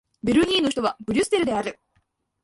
[0.23, 1.79] ベルギーの首都はブリュッセルである